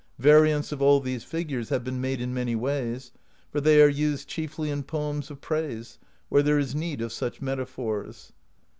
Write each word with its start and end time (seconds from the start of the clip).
Variants 0.17 0.71
of 0.71 0.81
all 0.81 0.99
these 0.99 1.23
figures 1.23 1.69
have 1.69 1.83
been 1.83 2.01
made 2.01 2.19
in 2.21 2.33
many 2.33 2.55
ways, 2.55 3.11
for 3.51 3.61
they 3.61 3.79
are 3.83 3.87
used 3.87 4.27
chiefly 4.27 4.71
in 4.71 4.81
poems 4.81 5.29
of 5.29 5.41
praise, 5.41 5.99
where 6.27 6.41
there 6.41 6.57
is 6.57 6.73
need 6.73 7.01
of 7.01 7.13
such 7.13 7.39
metaphors. 7.39 8.33